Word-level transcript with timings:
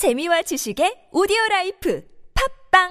재미와 0.00 0.40
지식의 0.40 1.10
오디오 1.12 1.36
라이프 1.50 2.02
팝빵 2.72 2.88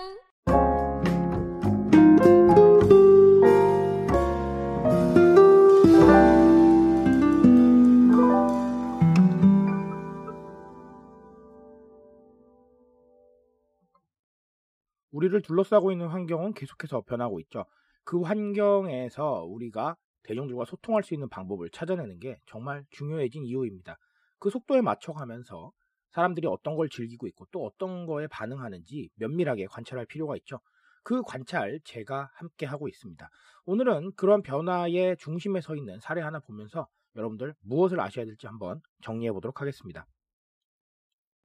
우리를 15.10 15.42
둘러싸고 15.42 15.92
있는 15.92 16.10
환경은 16.10 16.54
계속해서 16.54 17.02
변하고 17.08 17.40
있죠. 17.40 17.66
그 18.04 18.22
환경에서 18.22 19.46
우리가 19.46 19.98
대중들과 20.22 20.66
소통할 20.66 21.02
수 21.02 21.16
있는 21.16 21.28
방법을 21.28 21.72
찾아내는 21.72 22.20
게 22.20 22.38
정말 22.46 22.86
중요해진 22.92 23.46
이유입니다. 23.46 23.98
그 24.38 24.52
속도에 24.52 24.82
맞춰가면서 24.82 25.72
사람들이 26.12 26.48
어떤 26.48 26.76
걸 26.76 26.90
즐기고 26.90 27.28
있고 27.28 27.46
또 27.52 27.66
어떤 27.66 28.06
거에 28.06 28.28
반응하는지 28.28 29.10
면밀하게 29.16 29.68
관찰할 29.68 30.06
필요가 30.06 30.36
있죠. 30.38 30.60
그 31.04 31.22
관찰 31.24 31.80
제가 31.84 32.30
함께 32.34 32.66
하고 32.66 32.88
있습니다. 32.88 33.30
오늘은 33.66 34.14
그런 34.16 34.42
변화의 34.42 35.18
중심에 35.18 35.62
서 35.62 35.76
있는 35.76 36.00
사례 36.00 36.22
하나 36.22 36.40
보면서 36.40 36.88
여러분들 37.16 37.56
무엇을 37.62 38.00
아셔야 38.00 38.26
될지 38.26 38.48
한번 38.48 38.82
정리해 39.02 39.32
보도록 39.32 39.62
하겠습니다. 39.62 40.06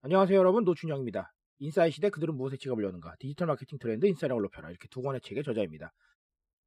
안녕하세요 0.03 0.39
여러분 0.39 0.65
노준영입니다. 0.65 1.33
인싸의 1.61 1.91
시대 1.91 2.11
그들은 2.11 2.35
무엇에 2.35 2.57
지갑을 2.57 2.85
여는가 2.85 3.15
디지털 3.19 3.47
마케팅 3.47 3.79
트렌드 3.79 4.07
인싸력을 4.07 4.43
높여라 4.43 4.71
이렇게 4.71 4.89
두 4.89 5.01
권의 5.03 5.21
책의 5.23 5.45
저자입니다. 5.45 5.93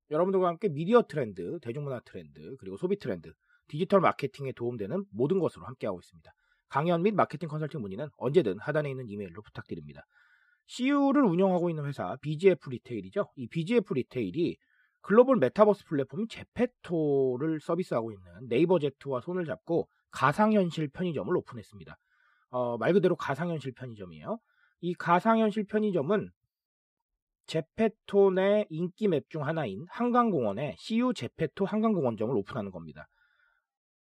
여러분들과 0.10 0.48
함께 0.48 0.70
미디어 0.70 1.04
트렌드, 1.04 1.60
대중문화 1.62 2.00
트렌드, 2.06 2.56
그리고 2.58 2.78
소비 2.78 2.98
트렌드, 2.98 3.34
디지털 3.68 4.00
마케팅에 4.00 4.54
도움되는 4.54 5.06
모든 5.12 5.40
것으로 5.40 5.66
함께하고 5.66 6.00
있습니다. 6.00 6.32
강연 6.70 7.04
및 7.04 7.14
마케팅 7.14 7.50
컨설팅 7.50 7.82
문의는 7.82 8.10
언제든 8.18 8.60
하단에 8.60 8.90
있는 8.90 9.10
이메일로 9.10 9.42
부탁드립니다. 9.42 10.06
CU를 10.68 11.24
운영하고 11.24 11.70
있는 11.70 11.86
회사 11.86 12.16
BGF 12.22 12.70
리테일이죠. 12.70 13.32
이 13.36 13.48
BGF 13.48 13.94
리테일이 13.94 14.58
글로벌 15.02 15.38
메타버스 15.38 15.86
플랫폼 15.86 16.28
제페토를 16.28 17.62
서비스하고 17.62 18.12
있는 18.12 18.26
네이버 18.50 18.78
제트와 18.80 19.22
손을 19.22 19.46
잡고 19.46 19.88
가상현실 20.12 20.90
편의점을 20.90 21.36
오픈했습니다. 21.36 21.98
어, 22.50 22.78
말 22.78 22.94
그대로 22.94 23.16
가상현실 23.16 23.74
편의점이에요. 23.74 24.40
이 24.82 24.94
가상현실 24.94 25.66
편의점은 25.68 26.30
제페토 27.46 28.32
내 28.32 28.66
인기 28.70 29.08
map 29.08 29.30
중 29.30 29.46
하나인 29.46 29.86
한강공원에 29.90 30.76
CU 30.80 31.14
제페토 31.14 31.66
한강공원점을 31.66 32.36
오픈하는 32.36 32.72
겁니다. 32.72 33.08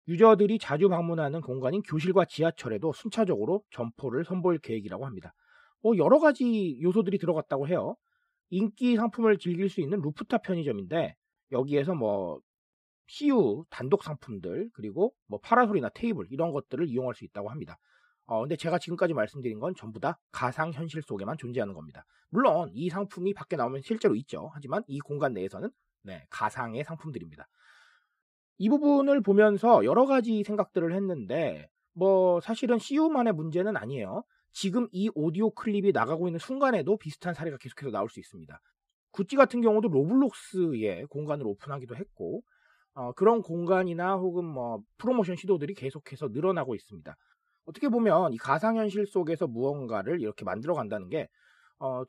유저들이 0.07 0.59
자주 0.59 0.89
방문하는 0.89 1.41
공간인 1.41 1.81
교실과 1.81 2.25
지하철에도 2.25 2.91
순차적으로 2.93 3.63
점포를 3.71 4.25
선보일 4.25 4.59
계획이라고 4.59 5.05
합니다. 5.05 5.33
뭐 5.81 5.97
여러 5.97 6.19
가지 6.19 6.79
요소들이 6.81 7.17
들어갔다고 7.19 7.67
해요. 7.67 7.95
인기 8.49 8.95
상품을 8.95 9.37
즐길 9.37 9.69
수 9.69 9.81
있는 9.81 10.01
루프탑 10.01 10.43
편의점인데 10.43 11.15
여기에서 11.51 11.95
뭐 11.95 12.39
CU 13.07 13.63
단독 13.69 14.03
상품들 14.03 14.69
그리고 14.73 15.13
뭐 15.27 15.39
파라솔이나 15.41 15.89
테이블 15.89 16.27
이런 16.29 16.51
것들을 16.51 16.87
이용할 16.87 17.15
수 17.15 17.25
있다고 17.25 17.49
합니다. 17.49 17.77
어, 18.25 18.41
근데 18.41 18.55
제가 18.55 18.79
지금까지 18.79 19.13
말씀드린 19.13 19.59
건 19.59 19.73
전부 19.75 19.99
다 19.99 20.19
가상 20.31 20.71
현실 20.71 21.01
속에만 21.01 21.37
존재하는 21.37 21.73
겁니다. 21.73 22.05
물론 22.29 22.69
이 22.73 22.89
상품이 22.89 23.33
밖에 23.33 23.55
나오면 23.55 23.81
실제로 23.81 24.15
있죠. 24.15 24.49
하지만 24.53 24.83
이 24.87 24.99
공간 24.99 25.33
내에서는 25.33 25.69
네, 26.03 26.25
가상의 26.29 26.83
상품들입니다. 26.83 27.47
이 28.63 28.69
부분을 28.69 29.19
보면서 29.19 29.83
여러 29.83 30.05
가지 30.05 30.41
생각들을 30.41 30.93
했는데 30.95 31.67
뭐 31.91 32.39
사실은 32.39 32.79
CU만의 32.79 33.33
문제는 33.33 33.75
아니에요. 33.75 34.23
지금 34.53 34.87
이 34.93 35.09
오디오 35.15 35.49
클립이 35.49 35.91
나가고 35.91 36.29
있는 36.29 36.39
순간에도 36.39 36.95
비슷한 36.95 37.33
사례가 37.33 37.57
계속해서 37.57 37.91
나올 37.91 38.07
수 38.07 38.21
있습니다. 38.21 38.57
구찌 39.11 39.35
같은 39.35 39.59
경우도 39.59 39.89
로블록스의 39.89 41.07
공간을 41.07 41.45
오픈하기도 41.45 41.97
했고 41.97 42.41
어, 42.93 43.11
그런 43.11 43.41
공간이나 43.41 44.15
혹은 44.15 44.45
뭐 44.45 44.79
프로모션 44.97 45.35
시도들이 45.35 45.73
계속해서 45.73 46.29
늘어나고 46.29 46.73
있습니다. 46.73 47.13
어떻게 47.65 47.89
보면 47.89 48.31
이 48.31 48.37
가상현실 48.37 49.07
속에서 49.07 49.45
무언가를 49.45 50.21
이렇게 50.21 50.45
만들어 50.45 50.73
간다는 50.73 51.09
게 51.09 51.27
어, 51.79 52.03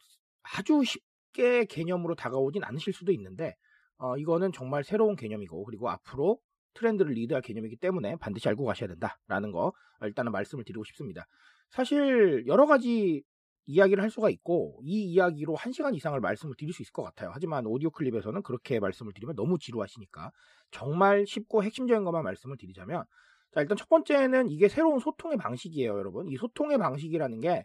아주 0.56 0.84
쉽게 0.84 1.64
개념으로 1.64 2.14
다가오진 2.14 2.62
않으실 2.62 2.92
수도 2.92 3.10
있는데 3.10 3.56
어, 3.98 4.16
이거는 4.16 4.52
정말 4.52 4.84
새로운 4.84 5.16
개념이고 5.16 5.64
그리고 5.64 5.88
앞으로 5.90 6.38
트렌드를 6.74 7.12
리드할 7.12 7.42
개념이기 7.42 7.76
때문에 7.76 8.16
반드시 8.16 8.48
알고 8.48 8.64
가셔야 8.64 8.88
된다라는 8.88 9.52
거 9.52 9.72
일단은 10.02 10.32
말씀을 10.32 10.64
드리고 10.64 10.84
싶습니다. 10.84 11.26
사실 11.70 12.44
여러 12.46 12.66
가지 12.66 13.22
이야기를 13.66 14.02
할 14.02 14.10
수가 14.10 14.28
있고 14.30 14.80
이 14.84 15.04
이야기로 15.04 15.56
1시간 15.56 15.94
이상을 15.94 16.18
말씀을 16.20 16.54
드릴 16.56 16.74
수 16.74 16.82
있을 16.82 16.92
것 16.92 17.02
같아요. 17.02 17.30
하지만 17.32 17.66
오디오 17.66 17.90
클립에서는 17.90 18.42
그렇게 18.42 18.78
말씀을 18.80 19.12
드리면 19.14 19.36
너무 19.36 19.58
지루하시니까 19.58 20.32
정말 20.70 21.26
쉽고 21.26 21.62
핵심적인 21.62 22.04
것만 22.04 22.24
말씀을 22.24 22.58
드리자면 22.58 23.04
자, 23.54 23.60
일단 23.60 23.76
첫 23.76 23.88
번째는 23.88 24.50
이게 24.50 24.68
새로운 24.68 24.98
소통의 24.98 25.38
방식이에요, 25.38 25.96
여러분. 25.96 26.28
이 26.28 26.36
소통의 26.36 26.76
방식이라는 26.76 27.40
게 27.40 27.64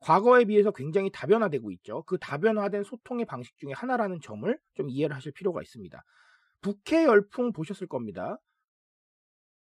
과거에 0.00 0.44
비해서 0.44 0.70
굉장히 0.70 1.10
다변화되고 1.12 1.70
있죠. 1.72 2.02
그 2.04 2.18
다변화된 2.18 2.84
소통의 2.84 3.26
방식 3.26 3.56
중에 3.58 3.72
하나라는 3.72 4.20
점을 4.20 4.58
좀 4.74 4.88
이해를 4.88 5.14
하실 5.14 5.32
필요가 5.32 5.62
있습니다. 5.62 6.02
북해 6.62 7.04
열풍 7.04 7.52
보셨을 7.52 7.86
겁니다. 7.86 8.38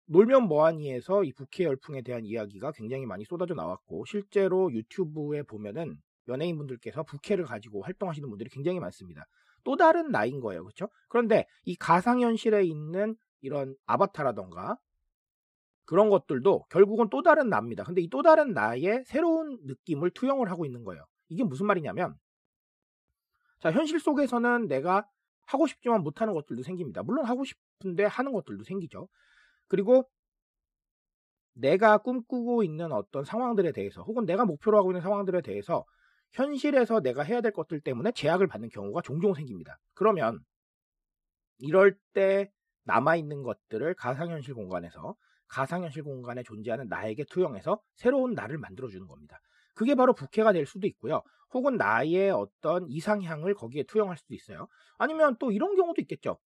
놀면 0.08 0.44
뭐하니에서 0.47 1.24
이 1.24 1.34
북해 1.34 1.64
열풍에 1.66 2.02
대한 2.02 2.25
이야기가 2.25 2.72
굉장히 2.74 3.06
많이 3.06 3.25
쏟아져 3.25 3.53
나왔고 3.56 4.06
실제로 4.06 4.72
유튜브에 4.72 5.44
보면은 5.44 5.97
연예인분들께서 6.28 7.03
북해를 7.03 7.46
가지고 7.46 7.81
활동하시는 7.81 8.28
분들이 8.30 8.50
굉장히 8.50 8.80
많습니다. 8.80 9.25
또 9.64 9.75
다른 9.75 10.12
나인 10.12 10.40
거예요. 10.40 10.64
그렇죠? 10.64 10.90
그런데 11.09 11.46
이 11.64 11.75
가상현실에 11.75 12.64
있는 12.64 13.16
이런 13.41 13.75
아바타라던가 13.85 14.78
그런 15.85 16.09
것들도 16.09 16.66
결국은 16.69 17.09
또 17.09 17.22
다른 17.23 17.50
나입니다. 17.50 17.84
근데 17.84 18.01
이 18.01 18.09
또 18.09 18.22
다른 18.23 18.53
나의 18.53 19.03
새로운 19.06 19.59
느낌을 19.66 20.12
투영을 20.12 20.50
하고 20.51 20.66
있는 20.66 20.84
거예요. 20.84 21.06
이게 21.29 21.44
무슨 21.44 21.68
말이냐면, 21.68 22.16
자, 23.59 23.72
현실 23.72 24.00
속에서는 24.00 24.68
내가 24.68 25.07
하고 25.46 25.68
싶지만 25.68 26.01
못하는 26.03 26.34
것들도 26.34 26.63
생깁니다. 26.63 27.03
물론 27.03 27.25
하고 27.25 27.44
싶은데 27.46 28.06
하는 28.06 28.31
것들도 28.34 28.63
생기죠. 28.63 29.07
그리고 29.68 30.09
내가 31.53 31.97
꿈꾸고 31.97 32.63
있는 32.63 32.91
어떤 32.91 33.23
상황들에 33.23 33.72
대해서 33.72 34.02
혹은 34.03 34.25
내가 34.25 34.46
목표로 34.46 34.78
하고 34.78 34.91
있는 34.91 35.02
상황들에 35.02 35.41
대해서 35.41 35.85
현실에서 36.34 37.00
내가 37.02 37.23
해야 37.23 37.41
될 37.41 37.52
것들 37.53 37.79
때문에 37.81 38.12
제약을 38.12 38.47
받는 38.47 38.69
경우가 38.69 39.02
종종 39.02 39.34
생깁니다. 39.34 39.79
그러면 39.94 40.44
이럴 41.57 41.97
때 42.13 42.52
남아있는 42.84 43.44
것들을 43.44 43.94
가상현실 43.96 44.53
공간에서 44.53 45.16
가상현실 45.48 46.04
공간에 46.04 46.44
존재하는 46.44 46.88
나에게 46.88 47.26
투영해서 47.26 47.80
새로운 47.96 48.34
나를 48.34 48.58
만들어주는 48.58 49.06
겁니다. 49.08 49.40
그게 49.74 49.96
바로 49.96 50.14
부캐가 50.14 50.54
될 50.54 50.66
수도 50.66 50.88
있고요. 50.88 51.22
혹은 51.54 51.78
나의 51.78 52.32
어떤 52.32 52.88
이상향을 52.88 53.54
거기에 53.54 53.84
투영할 53.84 54.18
수도 54.18 54.34
있어요. 54.34 54.68
아니면 54.98 55.36
또 55.40 55.52
이런 55.52 55.76
경우도 55.76 56.02
있겠죠. 56.02 56.38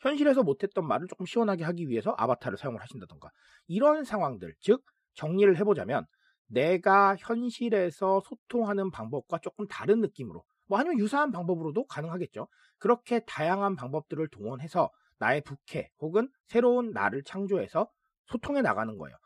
현실에서 0.00 0.42
못했던 0.42 0.86
말을 0.86 1.06
조금 1.08 1.26
시원하게 1.26 1.64
하기 1.64 1.88
위해서 1.88 2.14
아바타를 2.18 2.58
사용을 2.58 2.80
하신다던가. 2.80 3.30
이런 3.66 4.04
상황들, 4.04 4.54
즉, 4.60 4.82
정리를 5.14 5.56
해보자면, 5.58 6.06
내가 6.48 7.16
현실에서 7.18 8.20
소통하는 8.20 8.90
방법과 8.90 9.38
조금 9.38 9.66
다른 9.66 10.00
느낌으로, 10.00 10.44
뭐 10.68 10.78
아니면 10.78 10.98
유사한 10.98 11.32
방법으로도 11.32 11.86
가능하겠죠. 11.86 12.48
그렇게 12.78 13.20
다양한 13.20 13.76
방법들을 13.76 14.28
동원해서 14.28 14.90
나의 15.18 15.40
부캐 15.42 15.90
혹은 16.00 16.28
새로운 16.46 16.92
나를 16.92 17.22
창조해서 17.24 17.90
소통해 18.26 18.62
나가는 18.62 18.96
거예요. 18.98 19.16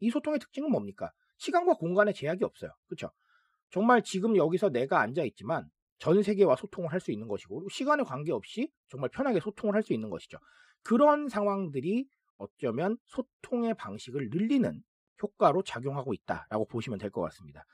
이 0.00 0.10
소통의 0.10 0.38
특징은 0.40 0.70
뭡니까? 0.70 1.12
시간과 1.38 1.74
공간의 1.74 2.14
제약이 2.14 2.44
없어요. 2.44 2.70
그렇죠? 2.86 3.10
정말 3.70 4.02
지금 4.02 4.36
여기서 4.36 4.70
내가 4.70 5.00
앉아 5.00 5.22
있지만 5.24 5.70
전 5.98 6.22
세계와 6.22 6.56
소통을 6.56 6.92
할 6.92 7.00
수 7.00 7.12
있는 7.12 7.28
것이고 7.28 7.68
시간에 7.68 8.02
관계없이 8.02 8.72
정말 8.88 9.10
편하게 9.10 9.40
소통을 9.40 9.74
할 9.74 9.82
수 9.82 9.92
있는 9.92 10.10
것이죠. 10.10 10.38
그런 10.82 11.28
상황들이 11.28 12.06
어쩌면 12.38 12.96
소통의 13.06 13.74
방식을 13.74 14.30
늘리는 14.30 14.82
효과로 15.22 15.62
작용하고 15.62 16.14
있다라고 16.14 16.66
보시면 16.66 16.98
될 16.98 17.10
것 17.10 17.20
같습니다. 17.22 17.64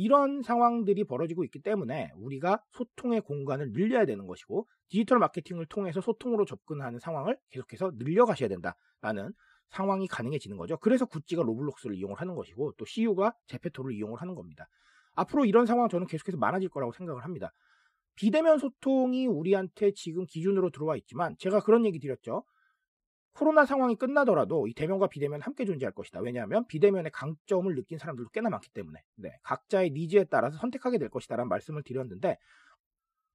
이런 0.00 0.42
상황들이 0.42 1.02
벌어지고 1.02 1.42
있기 1.42 1.58
때문에 1.58 2.12
우리가 2.14 2.62
소통의 2.70 3.20
공간을 3.20 3.72
늘려야 3.72 4.06
되는 4.06 4.28
것이고 4.28 4.68
디지털 4.88 5.18
마케팅을 5.18 5.66
통해서 5.66 6.00
소통으로 6.00 6.44
접근하는 6.44 7.00
상황을 7.00 7.36
계속해서 7.50 7.90
늘려가셔야 7.96 8.48
된다라는 8.48 9.32
상황이 9.70 10.06
가능해지는 10.06 10.56
거죠. 10.56 10.76
그래서 10.76 11.04
구찌가 11.04 11.42
로블록스를 11.42 11.96
이용을 11.96 12.14
하는 12.14 12.36
것이고 12.36 12.74
또 12.78 12.84
CU가 12.84 13.34
제페토를 13.48 13.92
이용을 13.92 14.20
하는 14.20 14.36
겁니다. 14.36 14.68
앞으로 15.16 15.44
이런 15.44 15.66
상황 15.66 15.88
저는 15.88 16.06
계속해서 16.06 16.38
많아질 16.38 16.68
거라고 16.68 16.92
생각을 16.92 17.24
합니다. 17.24 17.52
비대면 18.14 18.58
소통이 18.58 19.26
우리한테 19.26 19.90
지금 19.96 20.26
기준으로 20.26 20.70
들어와 20.70 20.94
있지만 20.94 21.34
제가 21.40 21.58
그런 21.58 21.84
얘기 21.84 21.98
드렸죠. 21.98 22.44
코로나 23.38 23.64
상황이 23.64 23.94
끝나더라도 23.94 24.66
이 24.66 24.74
대면과 24.74 25.06
비대면 25.06 25.40
함께 25.42 25.64
존재할 25.64 25.92
것이다. 25.92 26.18
왜냐하면 26.20 26.66
비대면의 26.66 27.12
강점을 27.12 27.72
느낀 27.72 27.96
사람들도 27.96 28.30
꽤나 28.30 28.50
많기 28.50 28.68
때문에 28.70 28.98
네, 29.14 29.30
각자의 29.44 29.90
니즈에 29.90 30.24
따라서 30.24 30.58
선택하게 30.58 30.98
될 30.98 31.08
것이다라는 31.08 31.48
말씀을 31.48 31.84
드렸는데 31.84 32.36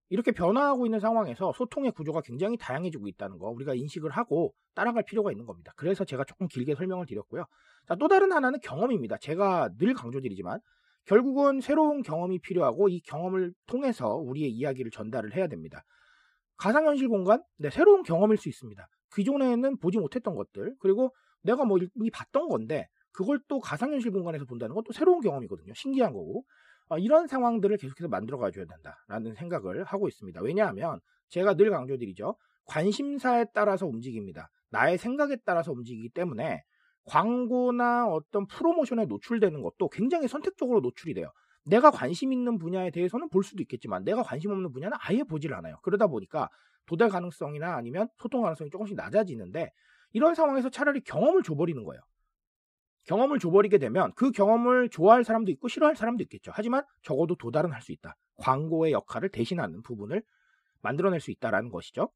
이렇게 0.10 0.34
변화하고 0.34 0.86
있는 0.86 1.00
상황에서 1.00 1.54
소통의 1.54 1.92
구조가 1.94 2.20
굉장히 2.20 2.58
다양해지고 2.58 3.08
있다는 3.08 3.38
거 3.38 3.48
우리가 3.48 3.76
인식을 3.76 4.12
하고 4.12 4.54
따라갈 4.76 5.04
필요가 5.04 5.32
있는 5.32 5.46
겁니다. 5.46 5.72
그래서 5.78 6.04
제가 6.04 6.26
조금 6.26 6.50
길게 6.50 6.76
설명을 6.76 7.06
드렸고요. 7.06 7.46
자, 7.88 7.96
또 7.96 8.10
다른 8.10 8.34
하나는 8.34 8.60
경험입니다. 8.60 9.18
제가 9.20 9.70
늘 9.80 9.94
강조드리지만 9.94 10.60
결국은 11.06 11.62
새로운 11.62 12.02
경험이 12.02 12.40
필요하고 12.40 12.90
이 12.90 13.00
경험을 13.04 13.54
통해서 13.68 14.18
우리의 14.18 14.52
이야기를 14.52 14.92
전달을 14.92 15.34
해야 15.34 15.48
됩니다. 15.48 15.86
가상현실 16.58 17.08
공간, 17.08 17.42
네, 17.58 17.70
새로운 17.70 18.04
경험일 18.04 18.38
수 18.38 18.50
있습니다. 18.50 18.86
기존에는 19.14 19.78
보지 19.78 20.00
못했던 20.00 20.36
것들 20.36 20.76
그리고 20.80 21.14
내가 21.42 21.66
뭐 21.66 21.78
이미 21.96 22.10
봤던 22.10 22.48
건데 22.48 22.88
그걸 23.12 23.40
또 23.48 23.60
가상현실 23.60 24.12
공간에서 24.12 24.46
본다는 24.46 24.76
것도 24.76 24.92
새로운 24.94 25.22
경험이거든요. 25.22 25.74
신기한 25.76 26.14
거고 26.14 26.44
어, 26.90 26.98
이런 26.98 27.28
상황들을 27.28 27.78
계속해서 27.78 28.08
만들어 28.08 28.38
가줘야 28.38 28.66
된다라는 28.66 29.36
생각을 29.36 29.84
하고 29.84 30.08
있습니다. 30.08 30.42
왜냐하면 30.42 31.00
제가 31.30 31.56
늘 31.56 31.70
강조드리죠. 31.70 32.36
관심사에 32.66 33.46
따라서 33.54 33.86
움직입니다. 33.86 34.50
나의 34.70 34.98
생각에 34.98 35.38
따라서 35.46 35.72
움직이기 35.72 36.10
때문에 36.10 36.62
광고나 37.06 38.08
어떤 38.08 38.48
프로모션에 38.48 39.06
노출되는 39.06 39.62
것도 39.62 39.90
굉장히 39.90 40.28
선택적으로 40.28 40.80
노출이 40.80 41.14
돼요. 41.14 41.32
내가 41.66 41.92
관심 41.92 42.34
있는 42.34 42.58
분야에 42.58 42.92
대해서는 42.92 43.30
볼 43.30 43.44
수도 43.44 43.62
있겠지만 43.62 44.04
내가 44.04 44.24
관심 44.24 44.52
없는 44.52 44.72
분야는 44.72 44.98
아예 45.02 45.24
보질 45.24 45.54
않아요. 45.54 45.78
그러다 45.84 46.08
보니까 46.08 46.50
도달 46.86 47.10
가능성이나 47.10 47.76
아니면 47.76 48.08
소통 48.18 48.42
가능성이 48.42 48.70
조금씩 48.70 48.96
낮아지는데 48.96 49.72
이런 50.12 50.36
상황에서 50.36 50.70
차라리 50.70 51.02
경험을 51.02 51.44
줘버리는 51.44 51.84
거예요. 51.84 52.02
경험을 53.06 53.40
줘버리게 53.40 53.80
되면 53.80 54.14
그 54.16 54.32
경험을 54.32 54.90
좋아할 54.90 55.24
사람도 55.24 55.52
있고 55.52 55.68
싫어할 55.68 55.96
사람도 55.96 56.24
있겠죠. 56.24 56.52
하지만 56.54 56.84
적어도 57.02 57.36
도달은 57.36 57.72
할 57.72 57.82
수 57.82 57.92
있다. 57.92 58.16
광고의 58.38 58.94
역할을 58.94 59.30
대신하는 59.30 59.82
부분을 59.84 60.24
만들어낼 60.82 61.20
수 61.20 61.32
있다라는 61.32 61.70
것이죠. 61.70 62.10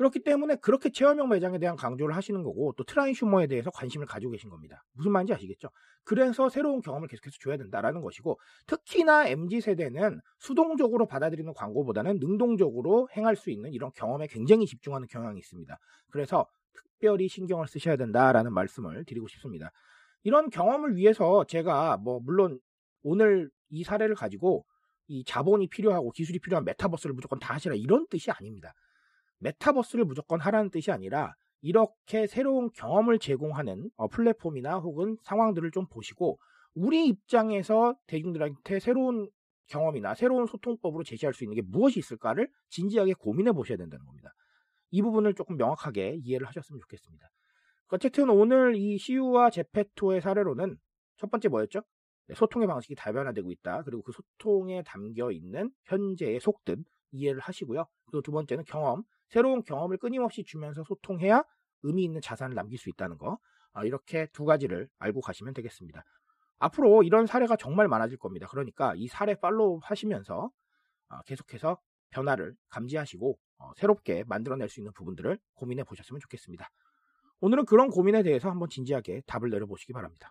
그렇기 0.00 0.20
때문에 0.20 0.56
그렇게 0.56 0.90
체험형 0.90 1.28
매장에 1.28 1.58
대한 1.58 1.76
강조를 1.76 2.16
하시는 2.16 2.42
거고 2.42 2.72
또 2.78 2.84
trysumer에 2.84 3.46
대해서 3.46 3.70
관심을 3.70 4.06
가지고 4.06 4.32
계신 4.32 4.48
겁니다. 4.48 4.82
무슨 4.94 5.12
말인지 5.12 5.34
아시겠죠? 5.34 5.68
그래서 6.04 6.48
새로운 6.48 6.80
경험을 6.80 7.06
계속해서 7.06 7.36
줘야 7.38 7.58
된다라는 7.58 8.00
것이고 8.00 8.40
특히나 8.66 9.28
MZ 9.28 9.60
세대는 9.60 10.22
수동적으로 10.38 11.06
받아들이는 11.06 11.52
광고보다는 11.52 12.18
능동적으로 12.18 13.10
행할 13.14 13.36
수 13.36 13.50
있는 13.50 13.74
이런 13.74 13.90
경험에 13.92 14.26
굉장히 14.28 14.64
집중하는 14.64 15.06
경향이 15.06 15.38
있습니다. 15.38 15.78
그래서 16.10 16.46
특별히 16.72 17.28
신경을 17.28 17.68
쓰셔야 17.68 17.96
된다라는 17.98 18.54
말씀을 18.54 19.04
드리고 19.04 19.28
싶습니다. 19.28 19.70
이런 20.22 20.48
경험을 20.48 20.96
위해서 20.96 21.44
제가 21.44 21.98
뭐 21.98 22.20
물론 22.20 22.58
오늘 23.02 23.50
이 23.68 23.84
사례를 23.84 24.14
가지고 24.14 24.64
이 25.08 25.24
자본이 25.24 25.68
필요하고 25.68 26.10
기술이 26.12 26.38
필요한 26.38 26.64
메타버스를 26.64 27.14
무조건 27.14 27.38
다 27.38 27.52
하시라 27.52 27.74
이런 27.74 28.06
뜻이 28.08 28.30
아닙니다. 28.30 28.72
메타버스를 29.40 30.04
무조건 30.04 30.40
하라는 30.40 30.70
뜻이 30.70 30.90
아니라 30.90 31.34
이렇게 31.62 32.26
새로운 32.26 32.70
경험을 32.72 33.18
제공하는 33.18 33.90
어, 33.96 34.08
플랫폼이나 34.08 34.78
혹은 34.78 35.16
상황들을 35.22 35.70
좀 35.72 35.86
보시고 35.88 36.38
우리 36.74 37.06
입장에서 37.06 37.94
대중들한테 38.06 38.80
새로운 38.80 39.28
경험이나 39.66 40.14
새로운 40.14 40.46
소통법으로 40.46 41.04
제시할 41.04 41.34
수 41.34 41.44
있는 41.44 41.56
게 41.56 41.62
무엇이 41.62 41.98
있을까를 41.98 42.48
진지하게 42.70 43.14
고민해 43.14 43.52
보셔야 43.52 43.76
된다는 43.76 44.04
겁니다. 44.04 44.32
이 44.90 45.02
부분을 45.02 45.34
조금 45.34 45.56
명확하게 45.56 46.18
이해를 46.22 46.46
하셨으면 46.46 46.80
좋겠습니다. 46.80 47.28
어쨌든 47.88 48.30
오늘 48.30 48.76
이 48.76 48.98
CU와 48.98 49.50
제페토의 49.50 50.20
사례로는 50.20 50.76
첫 51.16 51.30
번째 51.30 51.48
뭐였죠? 51.48 51.82
네, 52.28 52.34
소통의 52.34 52.68
방식이 52.68 52.94
다변화되고 52.94 53.50
있다. 53.50 53.82
그리고 53.82 54.02
그 54.02 54.12
소통에 54.12 54.82
담겨 54.84 55.30
있는 55.30 55.70
현재의 55.84 56.40
속뜻 56.40 56.78
이해를 57.12 57.40
하시고요. 57.40 57.86
그리고 58.06 58.22
두 58.22 58.30
번째는 58.30 58.64
경험, 58.64 59.02
새로운 59.30 59.62
경험을 59.62 59.96
끊임없이 59.96 60.44
주면서 60.44 60.84
소통해야 60.84 61.42
의미 61.82 62.04
있는 62.04 62.20
자산을 62.20 62.54
남길 62.54 62.78
수 62.78 62.90
있다는 62.90 63.16
거. 63.16 63.38
아, 63.72 63.84
이렇게 63.84 64.26
두 64.32 64.44
가지를 64.44 64.88
알고 64.98 65.20
가시면 65.20 65.54
되겠습니다. 65.54 66.04
앞으로 66.58 67.02
이런 67.02 67.26
사례가 67.26 67.56
정말 67.56 67.88
많아질 67.88 68.18
겁니다. 68.18 68.46
그러니까 68.50 68.94
이 68.96 69.06
사례 69.06 69.34
팔로우 69.34 69.80
하시면서 69.82 70.50
아, 71.08 71.22
계속해서 71.22 71.78
변화를 72.10 72.54
감지하시고 72.68 73.38
어, 73.58 73.70
새롭게 73.76 74.24
만들어낼 74.26 74.68
수 74.68 74.80
있는 74.80 74.92
부분들을 74.92 75.38
고민해 75.54 75.84
보셨으면 75.84 76.20
좋겠습니다. 76.20 76.68
오늘은 77.40 77.64
그런 77.64 77.88
고민에 77.88 78.22
대해서 78.22 78.50
한번 78.50 78.68
진지하게 78.68 79.22
답을 79.26 79.48
내려보시기 79.50 79.92
바랍니다. 79.92 80.30